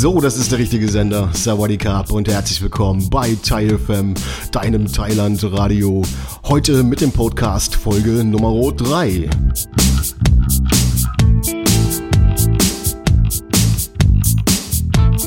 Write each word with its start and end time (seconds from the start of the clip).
So, 0.00 0.18
das 0.18 0.38
ist 0.38 0.50
der 0.50 0.58
richtige 0.58 0.88
Sender. 0.88 1.28
Sawadikap 1.34 2.10
und 2.10 2.26
herzlich 2.26 2.62
willkommen 2.62 3.10
bei 3.10 3.36
Thai 3.46 3.68
FM, 3.68 4.14
deinem 4.50 4.90
Thailand 4.90 5.44
Radio. 5.52 6.00
Heute 6.46 6.82
mit 6.84 7.02
dem 7.02 7.12
Podcast 7.12 7.74
Folge 7.74 8.24
Nummer 8.24 8.72
3. 8.72 9.28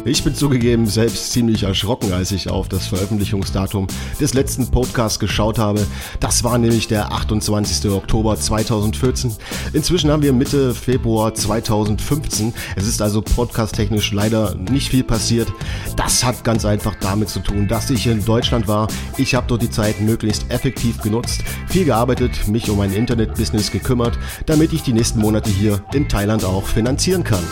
Ich 0.05 0.21
bin 0.21 0.35
zugegeben 0.35 0.85
selbst 0.85 1.31
ziemlich 1.31 1.63
erschrocken, 1.63 2.11
als 2.11 2.33
ich 2.33 2.49
auf 2.49 2.67
das 2.67 2.87
Veröffentlichungsdatum 2.87 3.87
des 4.19 4.33
letzten 4.33 4.67
Podcasts 4.67 5.17
geschaut 5.17 5.57
habe. 5.57 5.87
Das 6.19 6.43
war 6.43 6.57
nämlich 6.57 6.89
der 6.89 7.13
28. 7.13 7.89
Oktober 7.89 8.35
2014. 8.35 9.33
Inzwischen 9.71 10.11
haben 10.11 10.21
wir 10.21 10.33
Mitte 10.33 10.73
Februar 10.73 11.33
2015. 11.33 12.53
Es 12.75 12.85
ist 12.85 13.01
also 13.01 13.21
podcasttechnisch 13.21 14.11
leider 14.11 14.55
nicht 14.55 14.89
viel 14.89 15.05
passiert. 15.05 15.47
Das 15.95 16.25
hat 16.25 16.43
ganz 16.43 16.65
einfach 16.65 16.95
damit 16.99 17.29
zu 17.29 17.39
tun, 17.39 17.69
dass 17.69 17.89
ich 17.89 18.05
in 18.05 18.25
Deutschland 18.25 18.67
war. 18.67 18.89
Ich 19.15 19.35
habe 19.35 19.47
dort 19.47 19.61
die 19.61 19.69
Zeit 19.69 20.01
möglichst 20.01 20.51
effektiv 20.51 21.01
genutzt, 21.01 21.45
viel 21.69 21.85
gearbeitet, 21.85 22.49
mich 22.49 22.69
um 22.69 22.77
mein 22.77 22.91
Internetbusiness 22.91 23.71
gekümmert, 23.71 24.19
damit 24.47 24.73
ich 24.73 24.83
die 24.83 24.93
nächsten 24.93 25.21
Monate 25.21 25.49
hier 25.49 25.81
in 25.93 26.09
Thailand 26.09 26.43
auch 26.43 26.65
finanzieren 26.65 27.23
kann. 27.23 27.43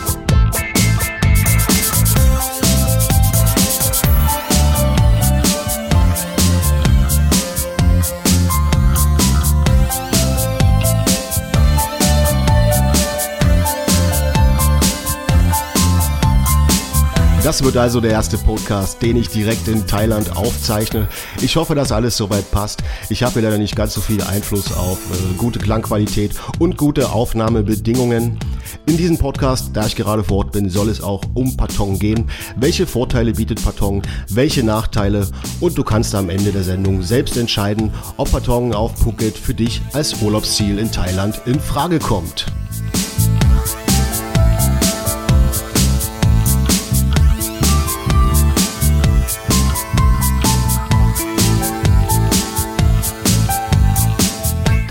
Das 17.44 17.64
wird 17.64 17.76
also 17.76 18.00
der 18.00 18.12
erste 18.12 18.38
Podcast, 18.38 19.02
den 19.02 19.16
ich 19.16 19.28
direkt 19.28 19.66
in 19.66 19.84
Thailand 19.84 20.36
aufzeichne. 20.36 21.08
Ich 21.40 21.56
hoffe, 21.56 21.74
dass 21.74 21.90
alles 21.90 22.16
soweit 22.16 22.48
passt. 22.52 22.84
Ich 23.10 23.24
habe 23.24 23.40
leider 23.40 23.58
nicht 23.58 23.74
ganz 23.74 23.94
so 23.94 24.00
viel 24.00 24.22
Einfluss 24.22 24.72
auf 24.76 24.98
äh, 25.10 25.34
gute 25.36 25.58
Klangqualität 25.58 26.36
und 26.60 26.76
gute 26.76 27.10
Aufnahmebedingungen. 27.10 28.38
In 28.86 28.96
diesem 28.96 29.18
Podcast, 29.18 29.70
da 29.72 29.86
ich 29.86 29.96
gerade 29.96 30.22
vor 30.22 30.38
Ort 30.38 30.52
bin, 30.52 30.70
soll 30.70 30.88
es 30.88 31.02
auch 31.02 31.22
um 31.34 31.56
Patong 31.56 31.98
gehen. 31.98 32.30
Welche 32.54 32.86
Vorteile 32.86 33.32
bietet 33.32 33.60
Patong? 33.60 34.02
Welche 34.28 34.62
Nachteile? 34.62 35.28
Und 35.58 35.76
du 35.76 35.82
kannst 35.82 36.14
am 36.14 36.30
Ende 36.30 36.52
der 36.52 36.62
Sendung 36.62 37.02
selbst 37.02 37.36
entscheiden, 37.36 37.90
ob 38.18 38.30
Patong 38.30 38.72
auf 38.72 38.96
Phuket 38.96 39.36
für 39.36 39.54
dich 39.54 39.82
als 39.94 40.22
Urlaubsziel 40.22 40.78
in 40.78 40.92
Thailand 40.92 41.40
in 41.46 41.58
Frage 41.58 41.98
kommt. 41.98 42.46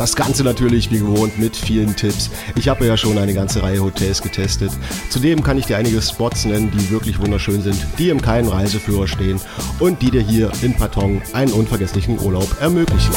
Das 0.02 0.16
Ganze 0.16 0.44
natürlich 0.44 0.90
wie 0.90 0.98
gewohnt 0.98 1.38
mit 1.38 1.56
vielen 1.56 1.96
Tipps. 1.96 2.32
Ich 2.56 2.70
habe 2.70 2.88
ja 2.88 2.98
schon 2.98 3.20
eine 3.20 3.36
ganze 3.36 3.62
Reihe 3.62 3.84
Hotels 3.84 4.24
getestet. 4.24 4.72
Zudem 5.12 5.44
kann 5.44 5.60
ich 5.60 5.68
dir 5.68 5.78
einige 5.78 6.02
Spots 6.02 6.46
nennen, 6.46 6.72
die 6.72 6.90
wirklich 6.90 7.20
wunderschön 7.20 7.62
sind, 7.62 7.78
die 8.00 8.10
im 8.10 8.20
keinen 8.20 8.48
Reiseführer 8.48 9.08
stehen 9.08 9.40
und 9.78 10.02
die 10.02 10.10
dir 10.10 10.22
hier 10.22 10.52
in 10.64 10.74
Patong 10.74 11.22
einen 11.34 11.54
unvergesslichen 11.54 12.20
Urlaub 12.20 12.50
ermöglichen. 12.60 13.14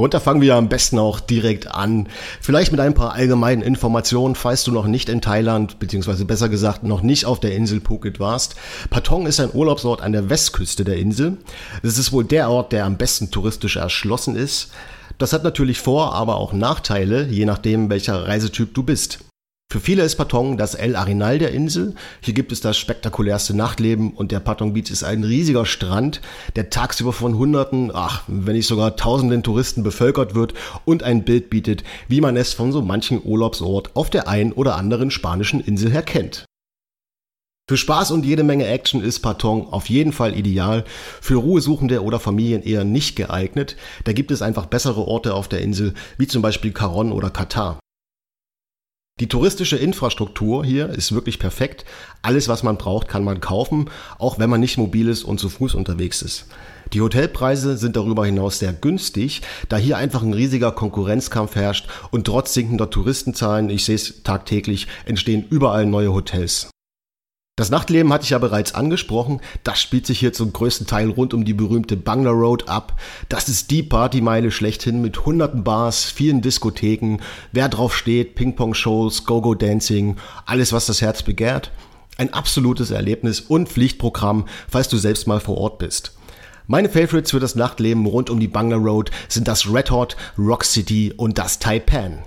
Und 0.00 0.14
da 0.14 0.20
fangen 0.20 0.40
wir 0.40 0.56
am 0.56 0.68
besten 0.68 0.98
auch 0.98 1.20
direkt 1.20 1.68
an. 1.68 2.08
Vielleicht 2.40 2.72
mit 2.72 2.80
ein 2.80 2.94
paar 2.94 3.12
allgemeinen 3.12 3.62
Informationen, 3.62 4.34
falls 4.34 4.64
du 4.64 4.72
noch 4.72 4.86
nicht 4.86 5.08
in 5.08 5.20
Thailand, 5.20 5.78
beziehungsweise 5.78 6.24
besser 6.24 6.48
gesagt 6.48 6.82
noch 6.84 7.02
nicht 7.02 7.26
auf 7.26 7.40
der 7.40 7.54
Insel 7.54 7.80
Phuket 7.80 8.18
warst. 8.18 8.56
Patong 8.88 9.26
ist 9.26 9.40
ein 9.40 9.50
Urlaubsort 9.52 10.02
an 10.02 10.12
der 10.12 10.30
Westküste 10.30 10.84
der 10.84 10.96
Insel. 10.96 11.36
Es 11.82 11.98
ist 11.98 12.12
wohl 12.12 12.24
der 12.24 12.50
Ort, 12.50 12.72
der 12.72 12.84
am 12.84 12.96
besten 12.96 13.30
touristisch 13.30 13.76
erschlossen 13.76 14.36
ist. 14.36 14.70
Das 15.18 15.32
hat 15.32 15.44
natürlich 15.44 15.80
Vor-, 15.80 16.14
aber 16.14 16.36
auch 16.36 16.52
Nachteile, 16.52 17.26
je 17.26 17.44
nachdem, 17.44 17.90
welcher 17.90 18.26
Reisetyp 18.26 18.72
du 18.74 18.82
bist. 18.82 19.29
Für 19.72 19.78
viele 19.78 20.02
ist 20.02 20.16
Patong 20.16 20.56
das 20.56 20.74
El 20.74 20.96
Arenal 20.96 21.38
der 21.38 21.52
Insel. 21.52 21.94
Hier 22.20 22.34
gibt 22.34 22.50
es 22.50 22.60
das 22.60 22.76
spektakulärste 22.76 23.56
Nachtleben 23.56 24.10
und 24.10 24.32
der 24.32 24.40
Patong 24.40 24.72
Beach 24.72 24.90
ist 24.90 25.04
ein 25.04 25.22
riesiger 25.22 25.64
Strand, 25.64 26.20
der 26.56 26.70
tagsüber 26.70 27.12
von 27.12 27.38
Hunderten, 27.38 27.92
ach, 27.94 28.24
wenn 28.26 28.56
nicht 28.56 28.66
sogar 28.66 28.96
Tausenden 28.96 29.44
Touristen 29.44 29.84
bevölkert 29.84 30.34
wird 30.34 30.54
und 30.84 31.04
ein 31.04 31.24
Bild 31.24 31.50
bietet, 31.50 31.84
wie 32.08 32.20
man 32.20 32.36
es 32.36 32.52
von 32.52 32.72
so 32.72 32.82
manchen 32.82 33.24
Urlaubsort 33.24 33.94
auf 33.94 34.10
der 34.10 34.26
ein 34.26 34.52
oder 34.52 34.74
anderen 34.74 35.12
spanischen 35.12 35.60
Insel 35.60 35.92
her 35.92 36.02
kennt. 36.02 36.46
Für 37.68 37.76
Spaß 37.76 38.10
und 38.10 38.26
jede 38.26 38.42
Menge 38.42 38.66
Action 38.66 39.00
ist 39.00 39.20
Patong 39.20 39.72
auf 39.72 39.88
jeden 39.88 40.12
Fall 40.12 40.36
ideal, 40.36 40.84
für 41.20 41.36
Ruhesuchende 41.36 42.02
oder 42.02 42.18
Familien 42.18 42.64
eher 42.64 42.82
nicht 42.82 43.14
geeignet. 43.14 43.76
Da 44.02 44.12
gibt 44.12 44.32
es 44.32 44.42
einfach 44.42 44.66
bessere 44.66 45.06
Orte 45.06 45.32
auf 45.32 45.46
der 45.46 45.60
Insel, 45.60 45.94
wie 46.18 46.26
zum 46.26 46.42
Beispiel 46.42 46.72
Caron 46.72 47.12
oder 47.12 47.30
Katar. 47.30 47.78
Die 49.20 49.28
touristische 49.28 49.76
Infrastruktur 49.76 50.64
hier 50.64 50.88
ist 50.88 51.12
wirklich 51.12 51.38
perfekt. 51.38 51.84
Alles, 52.22 52.48
was 52.48 52.62
man 52.62 52.78
braucht, 52.78 53.06
kann 53.06 53.22
man 53.22 53.40
kaufen, 53.40 53.90
auch 54.18 54.38
wenn 54.38 54.48
man 54.48 54.60
nicht 54.60 54.78
mobil 54.78 55.08
ist 55.08 55.24
und 55.24 55.38
zu 55.38 55.50
Fuß 55.50 55.74
unterwegs 55.74 56.22
ist. 56.22 56.46
Die 56.94 57.02
Hotelpreise 57.02 57.76
sind 57.76 57.96
darüber 57.96 58.24
hinaus 58.24 58.58
sehr 58.58 58.72
günstig, 58.72 59.42
da 59.68 59.76
hier 59.76 59.98
einfach 59.98 60.22
ein 60.22 60.32
riesiger 60.32 60.72
Konkurrenzkampf 60.72 61.54
herrscht 61.54 61.86
und 62.10 62.26
trotz 62.26 62.54
sinkender 62.54 62.88
Touristenzahlen, 62.88 63.68
ich 63.68 63.84
sehe 63.84 63.94
es 63.94 64.22
tagtäglich, 64.22 64.86
entstehen 65.04 65.44
überall 65.50 65.84
neue 65.84 66.12
Hotels. 66.14 66.70
Das 67.60 67.68
Nachtleben 67.68 68.10
hatte 68.10 68.24
ich 68.24 68.30
ja 68.30 68.38
bereits 68.38 68.74
angesprochen. 68.74 69.42
Das 69.64 69.78
spielt 69.78 70.06
sich 70.06 70.18
hier 70.18 70.32
zum 70.32 70.50
größten 70.50 70.86
Teil 70.86 71.10
rund 71.10 71.34
um 71.34 71.44
die 71.44 71.52
berühmte 71.52 71.94
Bangla 71.94 72.30
Road 72.30 72.70
ab. 72.70 72.98
Das 73.28 73.50
ist 73.50 73.70
die 73.70 73.82
Partymeile 73.82 74.50
schlechthin 74.50 75.02
mit 75.02 75.26
hunderten 75.26 75.62
Bars, 75.62 76.06
vielen 76.06 76.40
Diskotheken. 76.40 77.18
Wer 77.52 77.68
drauf 77.68 77.94
steht, 77.94 78.34
Ping-Pong-Shows, 78.34 79.26
Go-Go-Dancing, 79.26 80.16
alles 80.46 80.72
was 80.72 80.86
das 80.86 81.02
Herz 81.02 81.22
begehrt. 81.22 81.70
Ein 82.16 82.32
absolutes 82.32 82.92
Erlebnis 82.92 83.40
und 83.40 83.68
Pflichtprogramm, 83.68 84.46
falls 84.66 84.88
du 84.88 84.96
selbst 84.96 85.26
mal 85.26 85.40
vor 85.40 85.58
Ort 85.58 85.76
bist. 85.76 86.14
Meine 86.66 86.88
Favorites 86.88 87.32
für 87.32 87.40
das 87.40 87.56
Nachtleben 87.56 88.06
rund 88.06 88.30
um 88.30 88.40
die 88.40 88.48
Bangla 88.48 88.76
Road 88.76 89.10
sind 89.28 89.46
das 89.48 89.70
Red 89.70 89.90
Hot, 89.90 90.16
Rock 90.38 90.64
City 90.64 91.12
und 91.14 91.36
das 91.36 91.58
Taipan. 91.58 92.20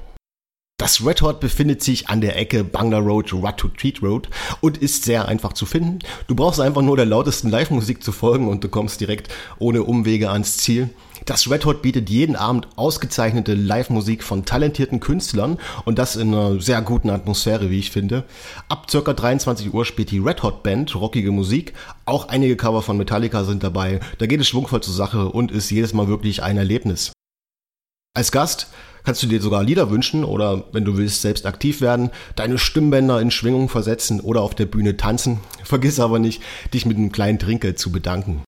Das 0.84 1.06
Red 1.06 1.22
Hot 1.22 1.40
befindet 1.40 1.82
sich 1.82 2.10
an 2.10 2.20
der 2.20 2.38
Ecke 2.38 2.66
Bangla 2.66 2.98
Road, 2.98 3.32
Ratu 3.32 3.70
Treat 3.70 4.02
Road 4.02 4.28
und 4.60 4.78
ist 4.78 5.06
sehr 5.06 5.30
einfach 5.30 5.54
zu 5.54 5.66
finden. 5.66 6.00
Du 6.28 6.36
brauchst 6.36 6.60
einfach 6.60 6.82
nur 6.82 6.98
der 6.98 7.06
lautesten 7.06 7.50
Live-Musik 7.50 8.04
zu 8.04 8.12
folgen 8.12 8.50
und 8.50 8.66
du 8.66 8.68
kommst 8.68 9.00
direkt 9.00 9.34
ohne 9.60 9.84
Umwege 9.84 10.30
ans 10.30 10.58
Ziel. 10.58 10.90
Das 11.24 11.50
Red 11.50 11.64
Hot 11.64 11.84
bietet 11.84 12.10
jeden 12.10 12.36
Abend 12.36 12.68
ausgezeichnete 12.76 13.54
Live-Musik 13.54 14.26
von 14.26 14.44
talentierten 14.44 15.00
Künstlern 15.00 15.58
und 15.86 16.00
das 16.00 16.18
in 16.18 16.34
einer 16.34 16.60
sehr 16.60 16.82
guten 16.82 17.12
Atmosphäre, 17.12 17.70
wie 17.70 17.80
ich 17.80 17.90
finde. 17.90 18.26
Ab 18.68 18.92
circa 18.92 19.14
23 19.14 19.74
Uhr 19.74 19.86
spielt 19.86 20.12
die 20.12 20.20
Red 20.20 20.44
Hot 20.44 20.64
Band 20.64 20.94
rockige 20.96 21.32
Musik. 21.32 21.72
Auch 22.04 22.28
einige 22.28 22.58
Cover 22.58 22.82
von 22.82 22.98
Metallica 22.98 23.46
sind 23.46 23.64
dabei. 23.64 24.02
Da 24.18 24.26
geht 24.26 24.42
es 24.42 24.50
schwungvoll 24.50 24.84
zur 24.84 24.94
Sache 24.94 25.30
und 25.30 25.50
ist 25.50 25.72
jedes 25.72 25.94
Mal 25.94 26.10
wirklich 26.10 26.44
ein 26.44 26.58
Erlebnis. 26.58 27.14
Als 28.16 28.32
Gast 28.32 28.68
kannst 29.04 29.24
du 29.24 29.28
dir 29.28 29.42
sogar 29.42 29.64
Lieder 29.64 29.90
wünschen 29.90 30.24
oder, 30.24 30.66
wenn 30.72 30.86
du 30.86 30.98
willst, 30.98 31.24
selbst 31.24 31.48
aktiv 31.48 31.82
werden, 31.82 32.12
deine 32.36 32.60
Stimmbänder 32.60 33.20
in 33.20 33.32
Schwingung 33.32 33.70
versetzen 33.70 34.20
oder 34.20 34.42
auf 34.42 34.54
der 34.54 34.68
Bühne 34.68 34.98
tanzen. 34.98 35.40
Vergiss 35.64 36.00
aber 36.00 36.20
nicht, 36.20 36.44
dich 36.76 36.86
mit 36.86 36.98
einem 36.98 37.12
kleinen 37.12 37.40
Trinkgeld 37.40 37.80
zu 37.80 37.92
bedanken. 37.92 38.44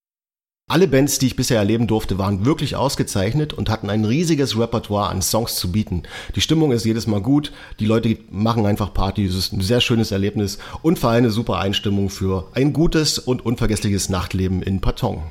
Alle 0.67 0.87
Bands, 0.87 1.17
die 1.17 1.27
ich 1.27 1.35
bisher 1.35 1.57
erleben 1.57 1.87
durfte, 1.87 2.19
waren 2.19 2.45
wirklich 2.45 2.75
ausgezeichnet 2.75 3.53
und 3.53 3.69
hatten 3.69 3.89
ein 3.89 4.05
riesiges 4.05 4.57
Repertoire 4.57 5.09
an 5.09 5.23
Songs 5.23 5.55
zu 5.55 5.71
bieten. 5.71 6.03
Die 6.35 6.41
Stimmung 6.41 6.71
ist 6.71 6.85
jedes 6.85 7.07
Mal 7.07 7.21
gut, 7.21 7.51
die 7.79 7.85
Leute 7.85 8.17
machen 8.29 8.65
einfach 8.67 8.93
Party, 8.93 9.25
es 9.25 9.35
ist 9.35 9.53
ein 9.53 9.61
sehr 9.61 9.81
schönes 9.81 10.11
Erlebnis 10.11 10.59
und 10.83 10.97
vor 10.99 11.09
allem 11.09 11.25
eine 11.25 11.31
super 11.31 11.57
Einstimmung 11.57 12.09
für 12.09 12.49
ein 12.53 12.73
gutes 12.73 13.19
und 13.19 13.45
unvergessliches 13.45 14.09
Nachtleben 14.09 14.63
in 14.63 14.81
Patong. 14.81 15.29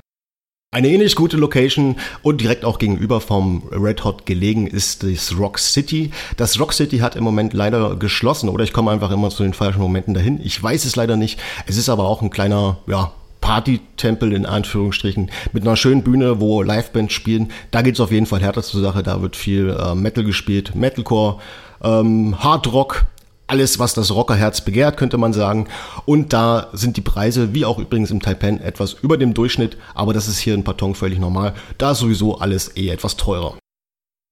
Eine 0.74 0.88
ähnlich 0.88 1.14
gute 1.14 1.36
Location 1.36 1.94
und 2.22 2.40
direkt 2.40 2.64
auch 2.64 2.80
gegenüber 2.80 3.20
vom 3.20 3.62
Red 3.70 4.02
Hot 4.02 4.26
gelegen 4.26 4.66
ist 4.66 5.04
das 5.04 5.38
Rock 5.38 5.60
City. 5.60 6.10
Das 6.36 6.58
Rock 6.58 6.72
City 6.72 6.98
hat 6.98 7.14
im 7.14 7.22
Moment 7.22 7.52
leider 7.52 7.94
geschlossen 7.94 8.48
oder 8.48 8.64
ich 8.64 8.72
komme 8.72 8.90
einfach 8.90 9.12
immer 9.12 9.30
zu 9.30 9.44
den 9.44 9.54
falschen 9.54 9.80
Momenten 9.80 10.14
dahin. 10.14 10.40
Ich 10.42 10.60
weiß 10.60 10.84
es 10.84 10.96
leider 10.96 11.14
nicht. 11.16 11.38
Es 11.68 11.76
ist 11.76 11.88
aber 11.88 12.08
auch 12.08 12.22
ein 12.22 12.30
kleiner, 12.30 12.78
ja, 12.88 13.12
Party-Tempel 13.40 14.32
in 14.32 14.46
Anführungsstrichen 14.46 15.30
mit 15.52 15.62
einer 15.62 15.76
schönen 15.76 16.02
Bühne, 16.02 16.40
wo 16.40 16.60
Livebands 16.60 17.14
spielen. 17.14 17.52
Da 17.70 17.82
geht 17.82 17.94
es 17.94 18.00
auf 18.00 18.10
jeden 18.10 18.26
Fall 18.26 18.40
härter 18.40 18.64
zur 18.64 18.80
Sache. 18.80 19.04
Da 19.04 19.22
wird 19.22 19.36
viel 19.36 19.70
äh, 19.70 19.94
Metal 19.94 20.24
gespielt, 20.24 20.74
Metalcore, 20.74 21.38
ähm, 21.84 22.34
Hard 22.42 22.72
Rock, 22.72 23.04
alles, 23.46 23.78
was 23.78 23.94
das 23.94 24.10
Rockerherz 24.10 24.62
begehrt, 24.62 24.96
könnte 24.96 25.18
man 25.18 25.32
sagen. 25.32 25.66
Und 26.06 26.32
da 26.32 26.68
sind 26.72 26.96
die 26.96 27.02
Preise, 27.02 27.54
wie 27.54 27.64
auch 27.64 27.78
übrigens 27.78 28.10
im 28.10 28.20
Taipan, 28.20 28.60
etwas 28.60 28.94
über 28.94 29.16
dem 29.16 29.34
Durchschnitt. 29.34 29.76
Aber 29.94 30.12
das 30.12 30.28
ist 30.28 30.38
hier 30.38 30.54
in 30.54 30.64
Patong 30.64 30.94
völlig 30.94 31.18
normal. 31.18 31.54
Da 31.78 31.92
ist 31.92 31.98
sowieso 31.98 32.38
alles 32.38 32.76
eh 32.76 32.88
etwas 32.88 33.16
teurer. 33.16 33.56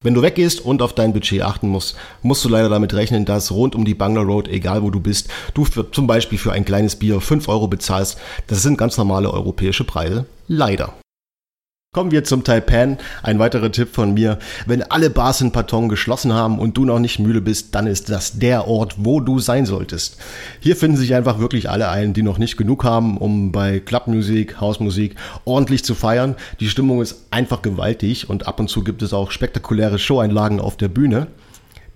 Wenn 0.02 0.14
du 0.14 0.22
weggehst 0.22 0.64
und 0.64 0.82
auf 0.82 0.94
dein 0.94 1.12
Budget 1.12 1.42
achten 1.42 1.68
musst, 1.68 1.96
musst 2.22 2.44
du 2.44 2.48
leider 2.48 2.68
damit 2.68 2.92
rechnen, 2.92 3.24
dass 3.24 3.52
rund 3.52 3.76
um 3.76 3.84
die 3.84 3.94
Bangla 3.94 4.22
Road, 4.22 4.48
egal 4.48 4.82
wo 4.82 4.90
du 4.90 4.98
bist, 4.98 5.28
du 5.54 5.64
für, 5.64 5.90
zum 5.92 6.08
Beispiel 6.08 6.38
für 6.38 6.50
ein 6.50 6.64
kleines 6.64 6.96
Bier 6.96 7.20
5 7.20 7.48
Euro 7.48 7.68
bezahlst. 7.68 8.18
Das 8.48 8.62
sind 8.62 8.78
ganz 8.78 8.98
normale 8.98 9.32
europäische 9.32 9.84
Preise. 9.84 10.26
Leider. 10.48 10.94
Kommen 11.94 12.10
wir 12.10 12.24
zum 12.24 12.42
Taipan. 12.42 12.96
Ein 13.22 13.38
weiterer 13.38 13.70
Tipp 13.70 13.90
von 13.92 14.14
mir. 14.14 14.38
Wenn 14.64 14.82
alle 14.82 15.10
Bars 15.10 15.42
in 15.42 15.52
Patong 15.52 15.90
geschlossen 15.90 16.32
haben 16.32 16.58
und 16.58 16.74
du 16.78 16.86
noch 16.86 16.98
nicht 16.98 17.18
müde 17.18 17.42
bist, 17.42 17.74
dann 17.74 17.86
ist 17.86 18.08
das 18.08 18.38
der 18.38 18.66
Ort, 18.66 18.94
wo 18.96 19.20
du 19.20 19.40
sein 19.40 19.66
solltest. 19.66 20.16
Hier 20.60 20.74
finden 20.74 20.96
sich 20.96 21.14
einfach 21.14 21.38
wirklich 21.38 21.68
alle 21.68 21.90
ein, 21.90 22.14
die 22.14 22.22
noch 22.22 22.38
nicht 22.38 22.56
genug 22.56 22.84
haben, 22.84 23.18
um 23.18 23.52
bei 23.52 23.78
Clubmusik, 23.78 24.58
Hausmusik 24.58 25.16
ordentlich 25.44 25.84
zu 25.84 25.94
feiern. 25.94 26.36
Die 26.60 26.70
Stimmung 26.70 27.02
ist 27.02 27.26
einfach 27.30 27.60
gewaltig 27.60 28.30
und 28.30 28.46
ab 28.48 28.58
und 28.58 28.68
zu 28.68 28.82
gibt 28.82 29.02
es 29.02 29.12
auch 29.12 29.30
spektakuläre 29.30 29.98
Showeinlagen 29.98 30.60
auf 30.60 30.78
der 30.78 30.88
Bühne. 30.88 31.26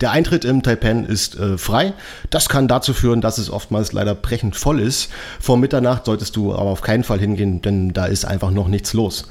Der 0.02 0.10
Eintritt 0.10 0.44
im 0.44 0.62
Taipan 0.62 1.06
ist 1.06 1.38
äh, 1.38 1.56
frei. 1.56 1.94
Das 2.28 2.50
kann 2.50 2.68
dazu 2.68 2.92
führen, 2.92 3.22
dass 3.22 3.38
es 3.38 3.48
oftmals 3.48 3.94
leider 3.94 4.14
brechend 4.14 4.56
voll 4.56 4.78
ist. 4.78 5.08
Vor 5.40 5.56
Mitternacht 5.56 6.04
solltest 6.04 6.36
du 6.36 6.52
aber 6.52 6.68
auf 6.68 6.82
keinen 6.82 7.02
Fall 7.02 7.18
hingehen, 7.18 7.62
denn 7.62 7.94
da 7.94 8.04
ist 8.04 8.26
einfach 8.26 8.50
noch 8.50 8.68
nichts 8.68 8.92
los. 8.92 9.26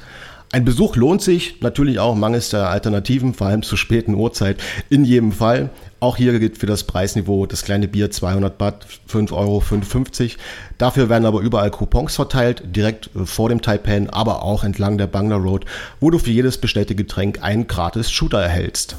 Ein 0.52 0.64
Besuch 0.64 0.94
lohnt 0.94 1.22
sich, 1.22 1.60
natürlich 1.60 1.98
auch 1.98 2.14
mangels 2.14 2.50
der 2.50 2.70
Alternativen, 2.70 3.34
vor 3.34 3.48
allem 3.48 3.62
zur 3.62 3.76
späten 3.76 4.14
Uhrzeit, 4.14 4.58
in 4.88 5.04
jedem 5.04 5.32
Fall. 5.32 5.70
Auch 5.98 6.16
hier 6.16 6.38
gilt 6.38 6.56
für 6.56 6.66
das 6.66 6.84
Preisniveau 6.84 7.46
das 7.46 7.64
kleine 7.64 7.88
Bier 7.88 8.10
200 8.12 8.56
Baht, 8.56 8.86
5 9.06 9.32
Euro, 9.32 9.58
5,50. 9.58 10.36
Dafür 10.78 11.08
werden 11.08 11.26
aber 11.26 11.40
überall 11.40 11.70
Coupons 11.72 12.14
verteilt, 12.14 12.62
direkt 12.64 13.10
äh, 13.16 13.26
vor 13.26 13.48
dem 13.48 13.60
Taipan, 13.60 14.08
aber 14.08 14.42
auch 14.42 14.62
entlang 14.62 14.98
der 14.98 15.08
Bangla 15.08 15.36
Road, 15.36 15.64
wo 16.00 16.10
du 16.10 16.18
für 16.18 16.30
jedes 16.30 16.58
bestellte 16.58 16.94
Getränk 16.94 17.42
einen 17.42 17.66
gratis 17.66 18.10
Shooter 18.12 18.40
erhältst. 18.40 18.96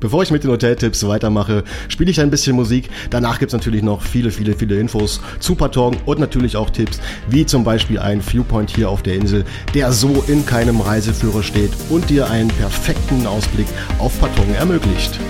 Bevor 0.00 0.22
ich 0.22 0.30
mit 0.30 0.44
den 0.44 0.50
Hoteltipps 0.50 1.06
weitermache, 1.06 1.62
spiele 1.88 2.10
ich 2.10 2.20
ein 2.20 2.30
bisschen 2.30 2.56
Musik. 2.56 2.88
Danach 3.10 3.38
gibt 3.38 3.50
es 3.50 3.52
natürlich 3.52 3.82
noch 3.82 4.00
viele, 4.02 4.30
viele, 4.30 4.54
viele 4.54 4.80
Infos 4.80 5.20
zu 5.40 5.54
Patong 5.54 5.98
und 6.06 6.18
natürlich 6.18 6.56
auch 6.56 6.70
Tipps, 6.70 7.00
wie 7.28 7.44
zum 7.44 7.64
Beispiel 7.64 7.98
ein 7.98 8.22
Viewpoint 8.22 8.70
hier 8.70 8.88
auf 8.88 9.02
der 9.02 9.14
Insel, 9.14 9.44
der 9.74 9.92
so 9.92 10.24
in 10.26 10.46
keinem 10.46 10.80
Reiseführer 10.80 11.42
steht 11.42 11.72
und 11.90 12.08
dir 12.08 12.30
einen 12.30 12.48
perfekten 12.48 13.26
Ausblick 13.26 13.66
auf 13.98 14.18
Patong 14.18 14.54
ermöglicht. 14.54 15.20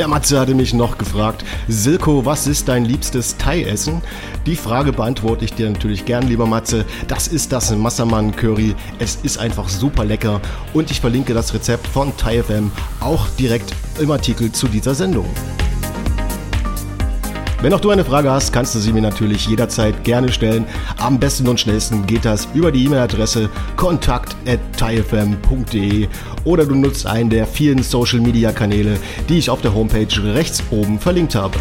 Der 0.00 0.08
Matze 0.08 0.40
hatte 0.40 0.54
mich 0.54 0.72
noch 0.72 0.96
gefragt, 0.96 1.44
Silko, 1.68 2.24
was 2.24 2.46
ist 2.46 2.68
dein 2.68 2.86
liebstes 2.86 3.36
Thai-Essen? 3.36 4.00
Die 4.46 4.56
Frage 4.56 4.94
beantworte 4.94 5.44
ich 5.44 5.52
dir 5.52 5.68
natürlich 5.68 6.06
gern, 6.06 6.26
lieber 6.26 6.46
Matze. 6.46 6.86
Das 7.06 7.28
ist 7.28 7.52
das 7.52 7.70
Massaman 7.76 8.34
Curry. 8.34 8.74
Es 8.98 9.16
ist 9.16 9.36
einfach 9.36 9.68
super 9.68 10.06
lecker 10.06 10.40
und 10.72 10.90
ich 10.90 11.02
verlinke 11.02 11.34
das 11.34 11.52
Rezept 11.52 11.86
von 11.86 12.16
Thai 12.16 12.42
FM 12.42 12.72
auch 13.00 13.28
direkt 13.38 13.74
im 14.00 14.10
Artikel 14.10 14.50
zu 14.50 14.68
dieser 14.68 14.94
Sendung. 14.94 15.26
Wenn 17.62 17.74
auch 17.74 17.80
du 17.80 17.90
eine 17.90 18.06
Frage 18.06 18.30
hast, 18.30 18.54
kannst 18.54 18.74
du 18.74 18.78
sie 18.78 18.90
mir 18.90 19.02
natürlich 19.02 19.46
jederzeit 19.46 20.02
gerne 20.02 20.32
stellen. 20.32 20.64
Am 20.96 21.20
besten 21.20 21.46
und 21.46 21.60
schnellsten 21.60 22.06
geht 22.06 22.24
das 22.24 22.48
über 22.54 22.72
die 22.72 22.86
E-Mail-Adresse 22.86 23.50
kontakt.tiefm.de 23.76 26.08
oder 26.44 26.64
du 26.64 26.74
nutzt 26.74 27.06
einen 27.06 27.28
der 27.28 27.46
vielen 27.46 27.82
Social-Media-Kanäle, 27.82 28.98
die 29.28 29.36
ich 29.36 29.50
auf 29.50 29.60
der 29.60 29.74
Homepage 29.74 30.34
rechts 30.34 30.62
oben 30.70 30.98
verlinkt 30.98 31.34
habe. 31.34 31.58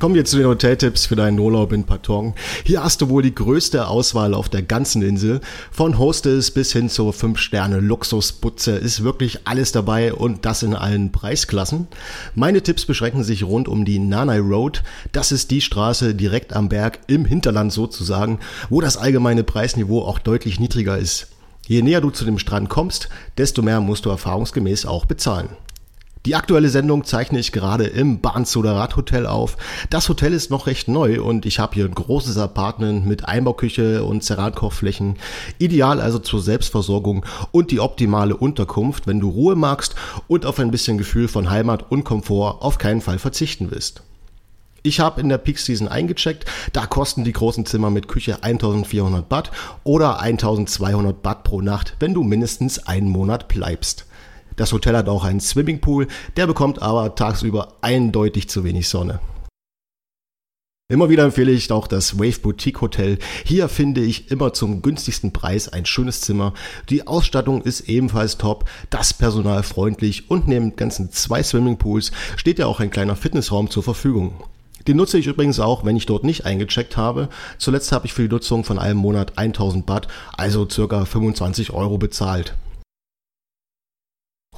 Kommen 0.00 0.14
wir 0.14 0.24
zu 0.24 0.38
den 0.38 0.46
Hoteltipps 0.46 1.04
für 1.04 1.14
deinen 1.14 1.38
Urlaub 1.38 1.72
in 1.72 1.84
Patong. 1.84 2.34
Hier 2.64 2.82
hast 2.82 3.02
du 3.02 3.10
wohl 3.10 3.22
die 3.22 3.34
größte 3.34 3.86
Auswahl 3.86 4.32
auf 4.32 4.48
der 4.48 4.62
ganzen 4.62 5.02
Insel. 5.02 5.42
Von 5.70 5.98
Hostels 5.98 6.52
bis 6.52 6.72
hin 6.72 6.88
zur 6.88 7.12
5-Sterne-Luxusputze 7.12 8.70
ist 8.70 9.04
wirklich 9.04 9.40
alles 9.46 9.72
dabei 9.72 10.14
und 10.14 10.46
das 10.46 10.62
in 10.62 10.74
allen 10.74 11.12
Preisklassen. 11.12 11.86
Meine 12.34 12.62
Tipps 12.62 12.86
beschränken 12.86 13.24
sich 13.24 13.44
rund 13.44 13.68
um 13.68 13.84
die 13.84 13.98
Nanai 13.98 14.38
Road. 14.38 14.82
Das 15.12 15.32
ist 15.32 15.50
die 15.50 15.60
Straße 15.60 16.14
direkt 16.14 16.54
am 16.54 16.70
Berg 16.70 17.00
im 17.06 17.26
Hinterland 17.26 17.70
sozusagen, 17.70 18.38
wo 18.70 18.80
das 18.80 18.96
allgemeine 18.96 19.44
Preisniveau 19.44 20.00
auch 20.04 20.18
deutlich 20.18 20.58
niedriger 20.58 20.96
ist. 20.96 21.26
Je 21.66 21.82
näher 21.82 22.00
du 22.00 22.08
zu 22.08 22.24
dem 22.24 22.38
Strand 22.38 22.70
kommst, 22.70 23.10
desto 23.36 23.60
mehr 23.60 23.82
musst 23.82 24.06
du 24.06 24.08
erfahrungsgemäß 24.08 24.86
auch 24.86 25.04
bezahlen. 25.04 25.50
Die 26.26 26.34
aktuelle 26.34 26.68
Sendung 26.68 27.04
zeichne 27.04 27.38
ich 27.38 27.50
gerade 27.50 27.84
im 27.84 28.20
Bahnzoderat 28.20 28.94
Hotel 28.96 29.24
auf. 29.24 29.56
Das 29.88 30.06
Hotel 30.10 30.34
ist 30.34 30.50
noch 30.50 30.66
recht 30.66 30.86
neu 30.86 31.22
und 31.22 31.46
ich 31.46 31.58
habe 31.58 31.72
hier 31.74 31.86
ein 31.86 31.94
großes 31.94 32.36
Apartment 32.36 33.06
mit 33.06 33.24
Einbauküche 33.24 34.04
und 34.04 34.22
Cerankochflächen. 34.22 35.16
Ideal 35.56 35.98
also 35.98 36.18
zur 36.18 36.42
Selbstversorgung 36.42 37.24
und 37.52 37.70
die 37.70 37.80
optimale 37.80 38.36
Unterkunft, 38.36 39.06
wenn 39.06 39.18
du 39.18 39.30
Ruhe 39.30 39.56
magst 39.56 39.94
und 40.28 40.44
auf 40.44 40.58
ein 40.58 40.70
bisschen 40.70 40.98
Gefühl 40.98 41.26
von 41.26 41.48
Heimat 41.48 41.90
und 41.90 42.04
Komfort 42.04 42.58
auf 42.60 42.76
keinen 42.76 43.00
Fall 43.00 43.18
verzichten 43.18 43.70
willst. 43.70 44.02
Ich 44.82 45.00
habe 45.00 45.22
in 45.22 45.30
der 45.30 45.38
Peak 45.38 45.58
Season 45.58 45.88
eingecheckt, 45.88 46.44
da 46.74 46.84
kosten 46.84 47.24
die 47.24 47.32
großen 47.32 47.64
Zimmer 47.64 47.88
mit 47.88 48.08
Küche 48.08 48.42
1400 48.42 49.26
Baht 49.26 49.50
oder 49.84 50.20
1200 50.20 51.22
Baht 51.22 51.44
pro 51.44 51.62
Nacht, 51.62 51.96
wenn 51.98 52.12
du 52.12 52.22
mindestens 52.22 52.86
einen 52.86 53.08
Monat 53.08 53.48
bleibst. 53.48 54.04
Das 54.60 54.74
Hotel 54.74 54.94
hat 54.94 55.08
auch 55.08 55.24
einen 55.24 55.40
Swimmingpool, 55.40 56.06
der 56.36 56.46
bekommt 56.46 56.82
aber 56.82 57.14
tagsüber 57.14 57.78
eindeutig 57.80 58.50
zu 58.50 58.62
wenig 58.62 58.90
Sonne. 58.90 59.18
Immer 60.92 61.08
wieder 61.08 61.24
empfehle 61.24 61.50
ich 61.50 61.72
auch 61.72 61.86
das 61.86 62.18
Wave 62.18 62.40
Boutique 62.40 62.82
Hotel. 62.82 63.18
Hier 63.46 63.70
finde 63.70 64.02
ich 64.02 64.30
immer 64.30 64.52
zum 64.52 64.82
günstigsten 64.82 65.32
Preis 65.32 65.70
ein 65.70 65.86
schönes 65.86 66.20
Zimmer. 66.20 66.52
Die 66.90 67.06
Ausstattung 67.06 67.62
ist 67.62 67.88
ebenfalls 67.88 68.36
top, 68.36 68.68
das 68.90 69.14
Personal 69.14 69.62
freundlich 69.62 70.30
und 70.30 70.46
neben 70.46 70.76
ganzen 70.76 71.10
zwei 71.10 71.42
Swimmingpools 71.42 72.12
steht 72.36 72.58
ja 72.58 72.66
auch 72.66 72.80
ein 72.80 72.90
kleiner 72.90 73.16
Fitnessraum 73.16 73.70
zur 73.70 73.82
Verfügung. 73.82 74.44
Den 74.86 74.98
nutze 74.98 75.16
ich 75.16 75.26
übrigens 75.26 75.58
auch, 75.58 75.86
wenn 75.86 75.96
ich 75.96 76.04
dort 76.04 76.24
nicht 76.24 76.44
eingecheckt 76.44 76.98
habe. 76.98 77.30
Zuletzt 77.56 77.92
habe 77.92 78.04
ich 78.04 78.12
für 78.12 78.28
die 78.28 78.34
Nutzung 78.34 78.64
von 78.64 78.78
einem 78.78 78.98
Monat 78.98 79.38
1000 79.38 79.86
Baht, 79.86 80.06
also 80.36 80.68
circa 80.68 81.06
25 81.06 81.72
Euro 81.72 81.96
bezahlt. 81.96 82.54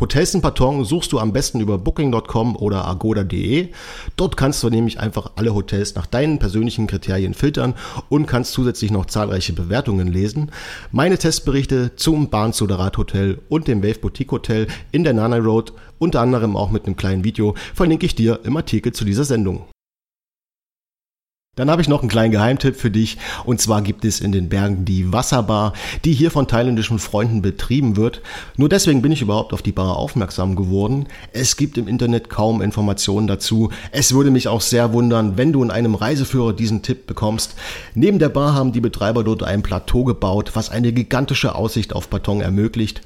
Hotels 0.03 0.35
in 0.35 0.43
Patong 0.43 0.85
suchst 0.85 1.13
du 1.13 1.21
am 1.21 1.33
besten 1.33 1.61
über 1.61 1.79
booking.com 1.79 2.57
oder 2.57 2.89
agoda.de. 2.89 3.69
Dort 4.17 4.37
kannst 4.37 4.61
du 4.65 4.69
nämlich 4.69 4.99
einfach 4.99 5.31
alle 5.37 5.55
Hotels 5.55 5.95
nach 5.95 6.07
deinen 6.07 6.41
persönlichen 6.41 6.89
Kriterien 6.89 7.35
filtern 7.35 7.75
und 8.09 8.27
kannst 8.27 8.53
zusätzlich 8.53 8.91
noch 8.91 9.07
zahlreiche 9.07 9.53
Bewertungen 9.53 10.09
lesen. 10.09 10.51
Meine 10.91 11.19
Testberichte 11.19 11.95
zum 11.95 12.31
Bahn 12.31 12.53
Sudarat 12.53 12.99
Hotel 12.99 13.39
und 13.49 13.69
dem 13.69 13.85
Wave 13.85 14.01
Boutique 14.01 14.33
Hotel 14.33 14.67
in 14.91 15.05
der 15.05 15.13
Nana 15.13 15.37
Road, 15.37 15.73
unter 16.01 16.21
anderem 16.21 16.57
auch 16.57 16.73
mit 16.73 16.87
einem 16.87 16.97
kleinen 16.97 17.23
Video, 17.23 17.55
verlinke 17.73 18.05
ich 18.05 18.17
dir 18.17 18.41
im 18.43 18.57
Artikel 18.57 18.91
zu 18.91 19.05
dieser 19.05 19.23
Sendung. 19.23 19.67
Dann 21.55 21.71
habe 21.71 21.83
ich 21.83 21.89
noch 21.89 22.01
einen 22.01 22.09
kleinen 22.09 22.33
Geheimtipp 22.33 22.77
für 22.77 22.91
dich. 22.91 23.19
Und 23.45 23.61
zwar 23.61 23.83
gibt 23.83 24.07
es 24.07 24.21
in 24.21 24.33
den 24.33 24.49
Bergen 24.49 24.87
die 24.87 25.13
Wasserbar, 25.13 25.75
die 26.03 26.15
hier 26.15 26.31
von 26.31 26.49
thailändischen 26.49 26.99
Freunden 26.99 27.43
betrieben 27.43 27.99
wird. 27.99 28.23
Nur 28.57 28.71
deswegen 28.71 29.03
bin 29.03 29.13
ich 29.13 29.21
überhaupt 29.21 29.53
auf 29.53 29.61
die 29.61 29.71
Bar 29.71 29.99
aufmerksam 29.99 30.57
geworden. 30.57 31.09
Es 31.35 31.59
gibt 31.59 31.77
im 31.77 31.89
Internet 31.89 32.31
kaum 32.31 32.63
Informationen 32.63 33.27
dazu. 33.27 33.71
Es 33.91 34.15
würde 34.15 34.31
mich 34.31 34.49
auch 34.49 34.63
sehr 34.63 34.95
wundern, 34.95 35.37
wenn 35.37 35.53
du 35.53 35.63
in 35.63 35.71
einem 35.71 35.95
Reiseführer 35.95 36.55
diesen 36.55 36.81
Tipp 36.81 37.07
bekommst. 37.07 37.55
Neben 37.95 38.19
der 38.19 38.31
Bar 38.31 38.55
haben 38.55 38.73
die 38.73 38.81
Betreiber 38.81 39.23
dort 39.23 39.43
ein 39.43 39.63
Plateau 39.63 40.05
gebaut, 40.05 40.53
was 40.55 40.71
eine 40.71 40.91
gigantische 40.95 41.55
Aussicht 41.55 41.93
auf 41.93 42.09
Patong 42.09 42.41
ermöglicht. 42.41 43.03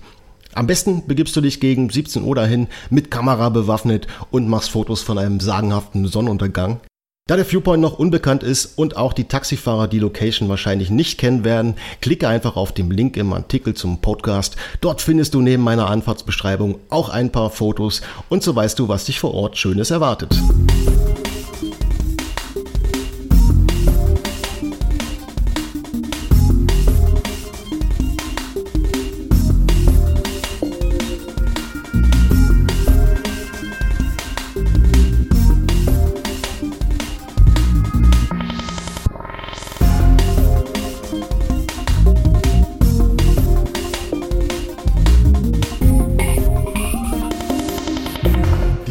Am 0.54 0.68
besten 0.68 1.04
begibst 1.08 1.34
du 1.34 1.40
dich 1.40 1.58
gegen 1.58 1.90
17 1.90 2.22
Uhr 2.22 2.36
dahin, 2.36 2.68
mit 2.90 3.10
Kamera 3.10 3.48
bewaffnet 3.48 4.06
und 4.30 4.48
machst 4.48 4.70
Fotos 4.70 5.02
von 5.02 5.18
einem 5.18 5.40
sagenhaften 5.40 6.06
Sonnenuntergang. 6.06 6.78
Da 7.28 7.34
der 7.34 7.44
Viewpoint 7.44 7.82
noch 7.82 7.98
unbekannt 7.98 8.44
ist 8.44 8.78
und 8.78 8.96
auch 8.96 9.12
die 9.12 9.24
Taxifahrer 9.24 9.88
die 9.88 9.98
Location 9.98 10.48
wahrscheinlich 10.48 10.90
nicht 10.90 11.18
kennen 11.18 11.42
werden, 11.42 11.74
klicke 12.00 12.28
einfach 12.28 12.54
auf 12.54 12.70
den 12.70 12.88
Link 12.88 13.16
im 13.16 13.32
Artikel 13.32 13.74
zum 13.74 14.00
Podcast. 14.00 14.54
Dort 14.80 15.02
findest 15.02 15.34
du 15.34 15.40
neben 15.40 15.64
meiner 15.64 15.90
Anfahrtsbeschreibung 15.90 16.78
auch 16.88 17.08
ein 17.08 17.32
paar 17.32 17.50
Fotos 17.50 18.02
und 18.28 18.44
so 18.44 18.54
weißt 18.54 18.78
du, 18.78 18.86
was 18.86 19.06
dich 19.06 19.18
vor 19.18 19.34
Ort 19.34 19.58
Schönes 19.58 19.90
erwartet. 19.90 20.36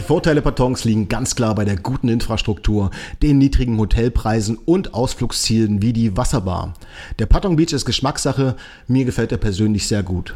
Vorteile 0.05 0.43
Patons 0.43 0.83
liegen 0.83 1.09
ganz 1.09 1.35
klar 1.35 1.55
bei 1.55 1.65
der 1.65 1.77
guten 1.77 2.09
Infrastruktur, 2.09 2.91
den 3.23 3.39
niedrigen 3.39 3.79
Hotelpreisen 3.79 4.55
und 4.63 4.93
Ausflugszielen 4.93 5.81
wie 5.81 5.93
die 5.93 6.15
Wasserbar. 6.15 6.75
Der 7.17 7.25
Patong 7.25 7.55
Beach 7.55 7.73
ist 7.73 7.85
Geschmackssache, 7.85 8.55
mir 8.87 9.03
gefällt 9.03 9.31
er 9.31 9.39
persönlich 9.39 9.87
sehr 9.87 10.03
gut. 10.03 10.35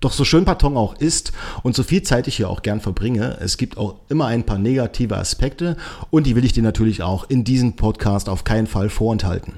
Doch 0.00 0.12
so 0.12 0.26
schön 0.26 0.44
Patong 0.44 0.76
auch 0.76 0.94
ist 0.98 1.32
und 1.62 1.74
so 1.74 1.82
viel 1.82 2.02
Zeit 2.02 2.28
ich 2.28 2.36
hier 2.36 2.50
auch 2.50 2.60
gern 2.60 2.82
verbringe, 2.82 3.38
es 3.40 3.56
gibt 3.56 3.78
auch 3.78 3.96
immer 4.10 4.26
ein 4.26 4.44
paar 4.44 4.58
negative 4.58 5.16
Aspekte 5.16 5.78
und 6.10 6.26
die 6.26 6.36
will 6.36 6.44
ich 6.44 6.52
dir 6.52 6.62
natürlich 6.62 7.02
auch 7.02 7.30
in 7.30 7.44
diesem 7.44 7.76
Podcast 7.76 8.28
auf 8.28 8.44
keinen 8.44 8.66
Fall 8.66 8.90
vorenthalten. 8.90 9.54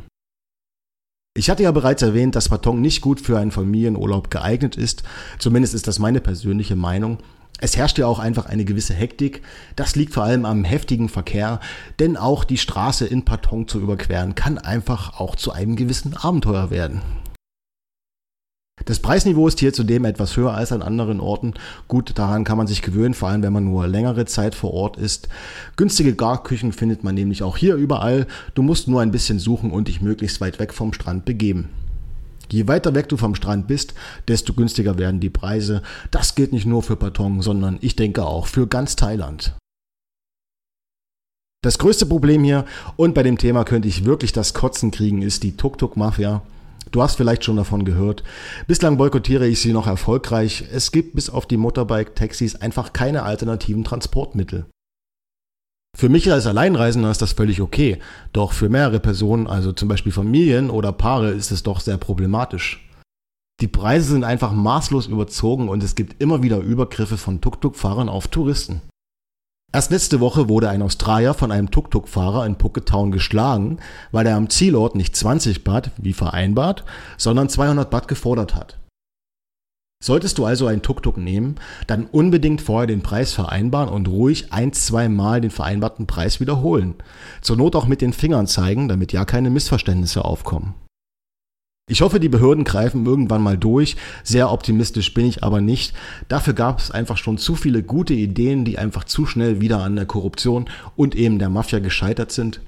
Ich 1.35 1.50
hatte 1.50 1.64
ja 1.64 1.73
bereits 1.73 2.02
erwähnt, 2.02 2.37
dass 2.37 2.50
Patong 2.50 2.80
nicht 2.80 3.00
gut 3.00 3.21
für 3.21 3.37
einen 3.37 3.50
Familienurlaub 3.50 4.30
geeignet 4.30 4.76
ist, 4.76 5.02
zumindest 5.40 5.75
ist 5.75 5.88
das 5.88 5.99
meine 5.99 6.21
persönliche 6.21 6.76
Meinung 6.76 7.18
es 7.62 7.76
herrscht 7.76 7.97
ja 7.97 8.07
auch 8.09 8.19
einfach 8.19 8.47
eine 8.47 8.64
gewisse 8.64 8.92
Hektik. 8.92 9.40
Das 9.76 9.95
liegt 9.95 10.12
vor 10.12 10.25
allem 10.25 10.45
am 10.45 10.64
heftigen 10.64 11.09
Verkehr, 11.09 11.61
denn 12.00 12.16
auch 12.16 12.42
die 12.42 12.59
Straße 12.59 13.07
in 13.07 13.25
Patong 13.25 13.69
zu 13.69 13.81
überqueren 13.81 14.35
kann 14.35 14.59
einfach 14.59 15.21
auch 15.21 15.37
zu 15.37 15.52
einem 15.52 15.76
gewissen 15.76 16.16
Abenteuer 16.16 16.71
werden. 16.71 17.02
Das 18.85 18.99
Preisniveau 18.99 19.47
ist 19.47 19.61
hier 19.61 19.73
zudem 19.73 20.04
etwas 20.04 20.37
höher 20.37 20.54
als 20.54 20.73
an 20.73 20.83
anderen 20.83 21.21
Orten. 21.21 21.54
Gut, 21.87 22.19
daran 22.19 22.42
kann 22.42 22.59
man 22.59 22.66
sich 22.66 22.83
gewöhnen, 22.83 23.14
vor 23.14 23.28
allem 23.28 23.45
wenn 23.45 23.52
man 23.52 23.64
nur 23.64 23.87
längere 23.87 24.25
Zeit 24.25 24.57
vor 24.57 24.75
Ort 24.75 24.97
ist. 24.97 25.28
Günstige 25.76 26.16
Garküchen 26.16 26.73
findet 26.73 27.04
man 27.04 27.14
nämlich 27.14 27.45
auch 27.45 27.57
hier 27.57 27.76
überall. 27.76 28.26
Du 28.54 28.62
musst 28.62 28.88
nur 28.88 29.02
ein 29.02 29.12
bisschen 29.12 29.38
suchen 29.38 29.71
und 29.71 29.87
dich 29.87 30.00
möglichst 30.00 30.40
weit 30.40 30.59
weg 30.59 30.75
vom 30.75 30.92
Strand 30.92 31.25
begeben. 31.25 31.69
Je 32.52 32.68
weiter 32.68 32.94
weg 32.94 33.09
du 33.09 33.16
vom 33.16 33.35
Strand 33.35 33.66
bist, 33.66 33.94
desto 34.28 34.52
günstiger 34.52 34.99
werden 34.99 35.21
die 35.21 35.30
Preise. 35.30 35.82
Das 36.11 36.35
gilt 36.35 36.52
nicht 36.52 36.66
nur 36.66 36.82
für 36.82 36.97
Patong, 36.97 37.40
sondern 37.40 37.78
ich 37.80 37.97
denke 37.97 38.26
auch 38.26 38.47
für 38.47 38.66
ganz 38.66 38.94
Thailand. 38.94 39.56
Das 41.62 41.78
größte 41.78 42.04
Problem 42.04 42.44
hier, 42.44 42.66
und 42.97 43.14
bei 43.14 43.23
dem 43.23 43.38
Thema 43.38 43.64
könnte 43.64 43.88
ich 43.88 44.04
wirklich 44.04 44.32
das 44.32 44.52
Kotzen 44.52 44.90
kriegen, 44.90 45.23
ist 45.23 45.44
die 45.44 45.56
Tuk-Tuk-Mafia. 45.56 46.42
Du 46.90 47.02
hast 47.02 47.16
vielleicht 47.16 47.44
schon 47.44 47.56
davon 47.56 47.87
gehört. 47.87 48.23
Bislang 48.66 48.99
boykottiere 48.99 49.47
ich 49.47 49.62
sie 49.62 49.73
noch 49.73 49.87
erfolgreich. 49.87 50.64
Es 50.73 50.92
gibt 50.92 51.14
bis 51.14 51.30
auf 51.30 51.47
die 51.47 51.56
Motorbike-Taxis 51.56 52.56
einfach 52.56 52.92
keine 52.92 53.23
alternativen 53.23 53.85
Transportmittel. 53.85 54.66
Für 56.02 56.08
mich 56.08 56.32
als 56.32 56.46
Alleinreisender 56.46 57.11
ist 57.11 57.22
das 57.22 57.32
völlig 57.32 57.61
okay, 57.61 57.99
doch 58.32 58.52
für 58.52 58.68
mehrere 58.68 58.99
Personen, 58.99 59.46
also 59.46 59.72
zum 59.72 59.88
Beispiel 59.88 60.11
Familien 60.11 60.68
oder 60.68 60.90
Paare, 60.90 61.30
ist 61.30 61.52
es 61.52 61.62
doch 61.62 61.78
sehr 61.78 61.96
problematisch. 61.96 62.88
Die 63.61 63.68
Preise 63.68 64.11
sind 64.11 64.25
einfach 64.25 64.52
maßlos 64.52 65.06
überzogen 65.06 65.68
und 65.68 65.82
es 65.84 65.94
gibt 65.94 66.20
immer 66.20 66.42
wieder 66.42 66.58
Übergriffe 66.58 67.16
von 67.16 67.40
Tuk-Tuk-Fahrern 67.40 68.08
auf 68.08 68.26
Touristen. 68.26 68.82
Erst 69.72 69.92
letzte 69.92 70.18
Woche 70.18 70.49
wurde 70.49 70.68
ein 70.68 70.82
Australier 70.82 71.34
von 71.34 71.52
einem 71.52 71.70
Tuk-Tuk-Fahrer 71.70 72.46
in 72.46 72.56
Phuket 72.58 72.88
Town 72.88 73.12
geschlagen, 73.12 73.78
weil 74.11 74.26
er 74.26 74.37
am 74.37 74.50
Zielort 74.50 74.96
nicht 74.96 75.14
20 75.14 75.62
Baht, 75.62 75.92
wie 75.99 76.14
vereinbart, 76.14 76.84
sondern 77.16 77.49
200 77.49 77.88
Baht 77.88 78.08
gefordert 78.08 78.56
hat. 78.56 78.81
Solltest 80.02 80.38
du 80.38 80.44
also 80.44 80.66
ein 80.66 80.82
Tuk-Tuk 80.82 81.16
nehmen, 81.16 81.54
dann 81.87 82.06
unbedingt 82.11 82.61
vorher 82.61 82.88
den 82.88 83.02
Preis 83.02 83.32
vereinbaren 83.32 83.88
und 83.88 84.09
ruhig 84.09 84.52
ein, 84.52 84.73
zwei 84.73 85.09
Mal 85.09 85.40
den 85.40 85.52
vereinbarten 85.52 86.09
Preis 86.09 86.40
wiederholen. 86.40 86.97
Zur 87.40 87.56
Not 87.56 87.76
auch 87.76 87.87
mit 87.87 88.00
den 88.00 88.12
Fingern 88.12 88.49
zeigen, 88.49 88.88
damit 88.88 89.12
ja 89.12 89.25
keine 89.25 89.49
Missverständnisse 89.49 90.25
aufkommen. 90.25 90.75
Ich 91.88 92.00
hoffe, 92.02 92.18
die 92.18 92.28
Behörden 92.28 92.64
greifen 92.64 93.06
irgendwann 93.06 93.42
mal 93.42 93.56
durch. 93.56 93.97
Sehr 94.25 94.50
optimistisch 94.50 95.14
bin 95.14 95.26
ich 95.26 95.44
aber 95.44 95.61
nicht. 95.61 95.94
Dafür 96.26 96.54
gab 96.54 96.80
es 96.80 96.90
einfach 96.90 97.16
schon 97.16 97.38
zu 97.38 97.54
viele 97.54 97.85
gute 97.85 98.14
Ideen, 98.14 98.64
die 98.64 98.78
einfach 98.78 99.04
zu 99.04 99.25
schnell 99.25 99.61
wieder 99.61 99.85
an 99.85 99.94
der 99.94 100.06
Korruption 100.06 100.68
und 100.97 101.14
eben 101.14 101.38
der 101.38 101.49
Mafia 101.49 101.78
gescheitert 101.78 102.32
sind 102.32 102.61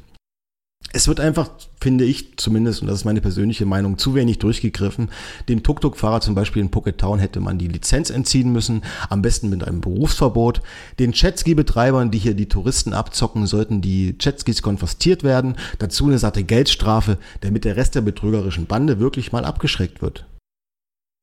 es 0.92 1.08
wird 1.08 1.18
einfach, 1.18 1.50
finde 1.80 2.04
ich 2.04 2.36
zumindest, 2.36 2.80
und 2.80 2.86
das 2.86 2.98
ist 2.98 3.04
meine 3.04 3.20
persönliche 3.20 3.66
Meinung, 3.66 3.98
zu 3.98 4.14
wenig 4.14 4.38
durchgegriffen. 4.38 5.10
Dem 5.48 5.64
Tuk-Tuk-Fahrer 5.64 6.20
zum 6.20 6.36
Beispiel 6.36 6.62
in 6.62 6.70
Phuket 6.70 6.98
Town 6.98 7.18
hätte 7.18 7.40
man 7.40 7.58
die 7.58 7.66
Lizenz 7.66 8.10
entziehen 8.10 8.52
müssen, 8.52 8.82
am 9.10 9.20
besten 9.20 9.50
mit 9.50 9.64
einem 9.64 9.80
Berufsverbot. 9.80 10.62
Den 11.00 11.12
Jetski-Betreibern, 11.12 12.12
die 12.12 12.18
hier 12.18 12.34
die 12.34 12.48
Touristen 12.48 12.92
abzocken, 12.92 13.46
sollten 13.48 13.80
die 13.80 14.14
Jetskis 14.20 14.62
konfisziert 14.62 15.24
werden. 15.24 15.56
Dazu 15.80 16.06
eine 16.06 16.18
satte 16.18 16.44
Geldstrafe, 16.44 17.18
damit 17.40 17.64
der 17.64 17.76
Rest 17.76 17.96
der 17.96 18.02
betrügerischen 18.02 18.66
Bande 18.66 19.00
wirklich 19.00 19.32
mal 19.32 19.44
abgeschreckt 19.44 20.00
wird. 20.00 20.26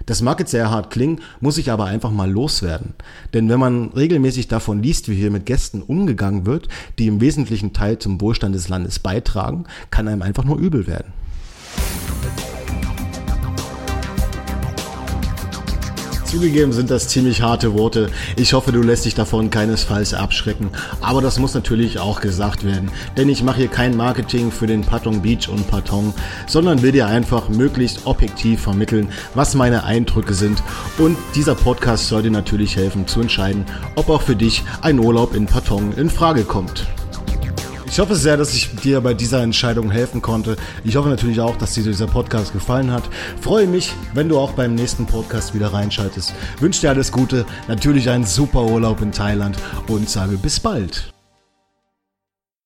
Das 0.06 0.22
mag 0.22 0.40
jetzt 0.40 0.52
sehr 0.52 0.70
hart 0.70 0.90
klingen, 0.90 1.20
muss 1.40 1.58
ich 1.58 1.72
aber 1.72 1.86
einfach 1.86 2.12
mal 2.12 2.30
loswerden. 2.30 2.94
Denn 3.34 3.50
wenn 3.50 3.60
man 3.60 3.90
regelmäßig 3.90 4.48
davon 4.48 4.82
liest, 4.82 5.10
wie 5.10 5.16
hier 5.16 5.32
mit 5.32 5.46
Gästen 5.46 5.82
umgegangen 5.82 6.46
wird, 6.46 6.68
die 7.00 7.08
im 7.08 7.22
wesentlichen 7.22 7.74
Teil 7.74 8.00
zum 8.00 8.22
Wohlstand 8.22 8.56
des 8.56 8.70
Landes 8.70 9.00
beitragen, 9.00 9.66
kann 9.90 10.08
einem 10.08 10.22
einfach 10.22 10.44
nur 10.44 10.58
übel 10.58 10.88
werden. 10.88 11.14
Zugegeben 16.32 16.72
sind 16.72 16.90
das 16.90 17.10
ziemlich 17.10 17.42
harte 17.42 17.74
Worte. 17.74 18.10
Ich 18.38 18.54
hoffe, 18.54 18.72
du 18.72 18.82
lässt 18.82 19.04
dich 19.04 19.16
davon 19.16 19.50
keinesfalls 19.50 20.14
abschrecken. 20.14 20.70
Aber 21.02 21.22
das 21.22 21.40
muss 21.40 21.54
natürlich 21.54 22.00
auch 22.00 22.22
gesagt 22.22 22.64
werden. 22.64 22.90
Denn 23.18 23.28
ich 23.28 23.44
mache 23.44 23.58
hier 23.58 23.68
kein 23.68 23.98
Marketing 23.98 24.50
für 24.50 24.66
den 24.66 24.80
Patong 24.80 25.22
Beach 25.22 25.50
und 25.50 25.68
Patong, 25.70 26.14
sondern 26.48 26.84
will 26.84 26.94
dir 26.94 27.08
einfach 27.08 27.50
möglichst 27.50 28.06
objektiv 28.06 28.62
vermitteln, 28.62 29.10
was 29.36 29.56
meine 29.56 29.84
Eindrücke 29.84 30.34
sind. 30.34 30.64
Und 30.98 31.18
dieser 31.36 31.54
Podcast 31.54 32.08
soll 32.08 32.24
dir 32.24 32.32
natürlich 32.32 32.78
helfen 32.78 33.08
zu 33.08 33.20
entscheiden, 33.20 33.66
ob 33.96 34.08
auch 34.08 34.22
für 34.22 34.38
dich 34.38 34.64
ein 34.82 35.00
Urlaub 35.00 35.36
in 35.36 35.48
Patong 35.48 35.92
in 35.98 36.10
Frage 36.10 36.46
kommt. 36.46 36.88
Ich 37.92 38.00
hoffe 38.00 38.16
sehr, 38.16 38.38
dass 38.38 38.54
ich 38.54 38.74
dir 38.74 39.02
bei 39.02 39.14
dieser 39.14 39.44
Entscheidung 39.44 39.92
helfen 39.92 40.22
konnte. 40.22 40.56
Ich 40.86 40.96
hoffe 40.96 41.10
natürlich 41.10 41.42
auch, 41.42 41.58
dass 41.58 41.74
dir 41.74 41.84
dieser 41.84 42.08
Podcast 42.08 42.54
gefallen 42.54 42.90
hat. 42.90 43.04
Freue 43.42 43.68
mich, 43.68 43.92
wenn 44.14 44.30
du 44.30 44.40
auch 44.40 44.54
beim 44.54 44.76
nächsten 44.76 45.06
Podcast 45.06 45.54
wieder 45.54 45.74
reinschaltest. 45.74 46.34
Wünsche 46.62 46.80
dir 46.80 46.92
alles 46.92 47.12
Gute, 47.12 47.46
natürlich 47.68 48.10
einen 48.10 48.24
super 48.26 48.64
Urlaub 48.64 49.02
in 49.02 49.12
Thailand 49.12 49.58
und 49.88 50.10
sage 50.10 50.38
bis 50.38 50.58
bald. 50.58 51.11